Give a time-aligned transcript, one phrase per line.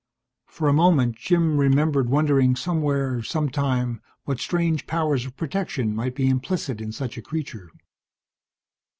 [0.47, 6.27] For a moment Jim remembered wondering somewhere, sometime, what strange powers of protection might be
[6.27, 7.69] implicit in such a creature.